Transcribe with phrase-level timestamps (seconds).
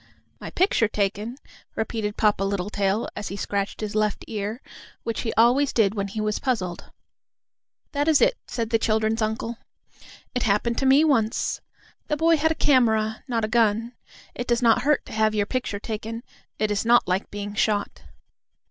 [0.39, 1.37] "My picture taken?"
[1.75, 4.59] repeated Papa Littletail, as he scratched his left ear,
[5.03, 6.89] which he always did when he was puzzled.
[7.91, 9.59] "That is it," said the children's uncle.
[10.33, 11.61] "It happened to me once.
[12.07, 13.93] The boy had a camera, not a gun.
[14.33, 16.23] It does not hurt to have your picture taken.
[16.57, 18.01] It is not like being shot."